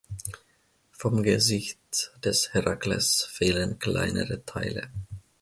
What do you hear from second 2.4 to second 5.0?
Herakles fehlen kleinere Teile.